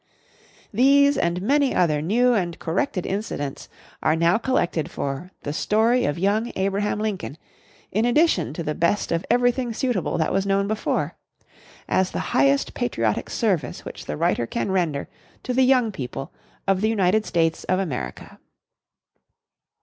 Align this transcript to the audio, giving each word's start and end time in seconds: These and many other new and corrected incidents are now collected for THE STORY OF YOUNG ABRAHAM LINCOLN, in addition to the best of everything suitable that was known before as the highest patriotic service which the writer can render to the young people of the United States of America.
These 0.73 1.15
and 1.15 1.43
many 1.43 1.75
other 1.75 2.01
new 2.01 2.33
and 2.33 2.57
corrected 2.57 3.05
incidents 3.05 3.69
are 4.01 4.15
now 4.15 4.39
collected 4.39 4.89
for 4.89 5.29
THE 5.43 5.53
STORY 5.53 6.05
OF 6.05 6.17
YOUNG 6.17 6.51
ABRAHAM 6.55 6.97
LINCOLN, 6.97 7.37
in 7.91 8.05
addition 8.05 8.51
to 8.53 8.63
the 8.63 8.73
best 8.73 9.11
of 9.11 9.23
everything 9.29 9.73
suitable 9.73 10.17
that 10.17 10.33
was 10.33 10.47
known 10.47 10.67
before 10.67 11.17
as 11.87 12.09
the 12.09 12.29
highest 12.33 12.73
patriotic 12.73 13.29
service 13.29 13.85
which 13.85 14.05
the 14.07 14.17
writer 14.17 14.47
can 14.47 14.71
render 14.71 15.07
to 15.43 15.53
the 15.53 15.61
young 15.61 15.91
people 15.91 16.33
of 16.67 16.81
the 16.81 16.89
United 16.89 17.23
States 17.27 17.63
of 17.65 17.77
America. 17.77 18.39